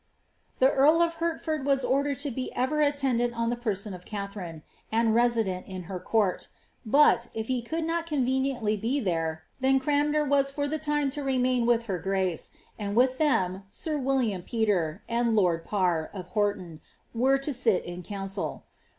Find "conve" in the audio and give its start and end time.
8.07-8.43